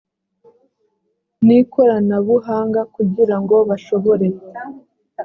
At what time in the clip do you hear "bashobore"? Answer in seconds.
3.69-4.27